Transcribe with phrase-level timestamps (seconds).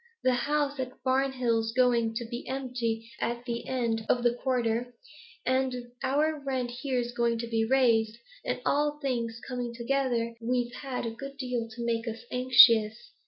[0.23, 4.95] The house at Barnhill's going to be empty at the end of the quarter,
[5.45, 11.05] and our rent here's going to be raised, and, all things coming together, we've had
[11.05, 13.11] a good deal to make us anxious.